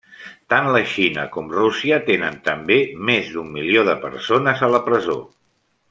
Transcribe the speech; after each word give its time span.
Tant 0.51 0.69
la 0.75 0.79
Xina 0.93 1.25
com 1.35 1.51
Rússia 1.57 1.99
tenen 2.09 2.39
també 2.49 2.79
més 3.11 3.31
d'un 3.35 3.53
milió 3.59 3.85
de 3.91 3.97
persones 4.07 4.65
a 4.65 4.73
la 4.77 4.81
presó. 4.91 5.21